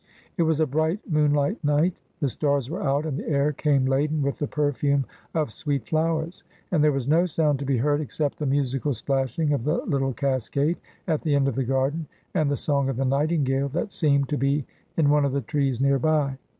It 0.35 0.41
was 0.41 0.59
a 0.59 0.65
bright 0.65 0.99
moonlight 1.07 1.63
night, 1.63 2.01
the 2.21 2.27
stars 2.29 2.71
were 2.71 2.81
out, 2.81 3.05
and 3.05 3.19
the 3.19 3.29
air 3.29 3.53
came 3.53 3.85
laden 3.85 4.23
with 4.23 4.39
the 4.39 4.47
perfume 4.47 5.05
of 5.35 5.53
sweet 5.53 5.85
flow 5.87 6.21
ers, 6.21 6.43
and 6.71 6.83
there 6.83 6.91
was 6.91 7.07
no 7.07 7.27
sound 7.27 7.59
to 7.59 7.65
be 7.65 7.77
heard 7.77 8.01
except 8.01 8.39
the 8.39 8.47
musical 8.47 8.95
splashing 8.95 9.53
of 9.53 9.63
the 9.63 9.77
little 9.85 10.13
cascade 10.13 10.77
at 11.07 11.21
the 11.21 11.35
end 11.35 11.47
of 11.47 11.53
the 11.53 11.63
garden, 11.63 12.07
and 12.33 12.49
the 12.49 12.57
song 12.57 12.89
of 12.89 12.97
the 12.97 13.05
nightingale, 13.05 13.69
that 13.69 13.91
seemed 13.91 14.27
to 14.29 14.37
be 14.37 14.65
in 14.97 15.11
one 15.11 15.23
of 15.23 15.33
the 15.33 15.41
trees 15.41 15.79
near 15.79 15.99
by. 15.99 16.39